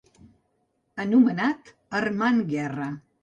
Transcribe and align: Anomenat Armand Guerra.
Anomenat 1.03 1.71
Armand 2.01 2.43
Guerra. 2.53 2.91